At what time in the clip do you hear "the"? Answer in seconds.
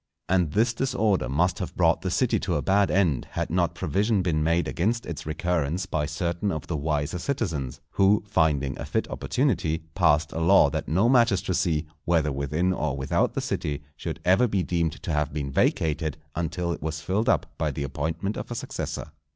2.01-2.09, 6.65-6.75, 13.35-13.41, 17.69-17.83